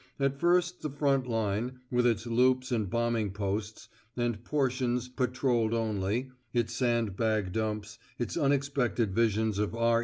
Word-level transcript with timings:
At 0.19 0.39
first 0.39 0.81
the 0.81 0.89
front 0.89 1.27
line, 1.27 1.81
with 1.91 2.07
its 2.07 2.25
loops 2.25 2.71
and 2.71 2.89
bombing 2.89 3.33
posts, 3.33 3.87
and 4.17 4.43
portions 4.43 5.07
"patrolled 5.07 5.75
only," 5.75 6.31
its 6.53 6.73
sand 6.73 7.15
bag 7.15 7.51
dumps, 7.51 7.99
its 8.17 8.35
unexpected 8.35 9.13
visions 9.13 9.59
of 9.59 9.75
R. 9.75 9.99